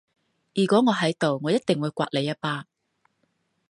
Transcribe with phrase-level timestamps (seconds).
[0.55, 2.65] 如果我喺度我一定會摑你一巴